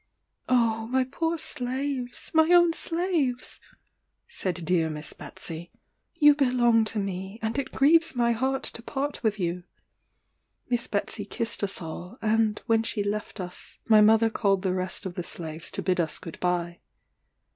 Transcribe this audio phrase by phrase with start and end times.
[0.49, 2.31] "Oh, my poor slaves!
[2.33, 3.59] my own slaves!"
[4.27, 5.69] said dear Miss Betsey,
[6.15, 9.63] "you belong to me; and it grieves my heart to part with you."
[10.69, 15.05] Miss Betsey kissed us all, and, when she left us, my mother called the rest
[15.05, 16.79] of the slaves to bid us good bye.